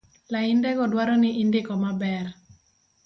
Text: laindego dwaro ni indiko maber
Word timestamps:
laindego 0.31 0.83
dwaro 0.91 1.13
ni 1.21 1.29
indiko 1.41 1.71
maber 1.83 2.25